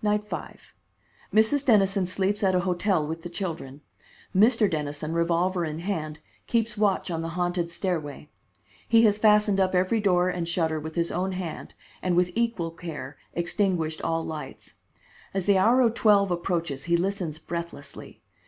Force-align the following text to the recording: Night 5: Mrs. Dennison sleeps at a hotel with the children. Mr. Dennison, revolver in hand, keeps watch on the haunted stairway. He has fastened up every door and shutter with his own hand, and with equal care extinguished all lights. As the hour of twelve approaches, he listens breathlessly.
Night 0.00 0.22
5: 0.22 0.72
Mrs. 1.34 1.64
Dennison 1.66 2.06
sleeps 2.06 2.44
at 2.44 2.54
a 2.54 2.60
hotel 2.60 3.04
with 3.04 3.22
the 3.22 3.28
children. 3.28 3.80
Mr. 4.32 4.70
Dennison, 4.70 5.12
revolver 5.12 5.64
in 5.64 5.80
hand, 5.80 6.20
keeps 6.46 6.78
watch 6.78 7.10
on 7.10 7.20
the 7.20 7.30
haunted 7.30 7.68
stairway. 7.68 8.30
He 8.86 9.02
has 9.06 9.18
fastened 9.18 9.58
up 9.58 9.74
every 9.74 9.98
door 9.98 10.28
and 10.28 10.46
shutter 10.46 10.78
with 10.78 10.94
his 10.94 11.10
own 11.10 11.32
hand, 11.32 11.74
and 12.00 12.14
with 12.14 12.30
equal 12.36 12.70
care 12.70 13.16
extinguished 13.34 14.00
all 14.02 14.24
lights. 14.24 14.74
As 15.34 15.46
the 15.46 15.58
hour 15.58 15.80
of 15.80 15.94
twelve 15.94 16.30
approaches, 16.30 16.84
he 16.84 16.96
listens 16.96 17.38
breathlessly. 17.40 18.22